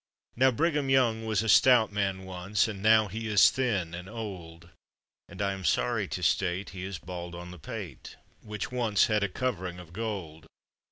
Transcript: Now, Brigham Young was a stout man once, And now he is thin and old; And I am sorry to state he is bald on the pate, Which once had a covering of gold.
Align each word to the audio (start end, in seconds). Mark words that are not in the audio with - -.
Now, 0.35 0.49
Brigham 0.49 0.89
Young 0.89 1.27
was 1.27 1.43
a 1.43 1.47
stout 1.47 1.91
man 1.91 2.23
once, 2.25 2.67
And 2.67 2.81
now 2.81 3.07
he 3.07 3.27
is 3.27 3.51
thin 3.51 3.93
and 3.93 4.09
old; 4.09 4.71
And 5.29 5.43
I 5.43 5.53
am 5.53 5.63
sorry 5.63 6.07
to 6.07 6.23
state 6.23 6.71
he 6.71 6.83
is 6.83 6.97
bald 6.97 7.35
on 7.35 7.51
the 7.51 7.59
pate, 7.59 8.15
Which 8.41 8.71
once 8.71 9.05
had 9.05 9.21
a 9.23 9.29
covering 9.29 9.77
of 9.77 9.93
gold. 9.93 10.47